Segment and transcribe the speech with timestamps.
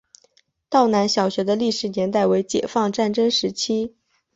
[0.67, 3.95] 道南小学的历史年代为解放战争时期。